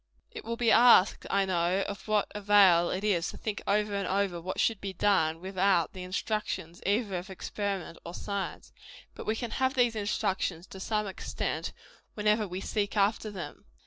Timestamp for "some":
10.79-11.05